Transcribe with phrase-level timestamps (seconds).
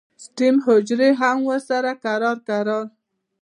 [0.23, 2.85] سټیم حجرې هم ورسره کرار کرار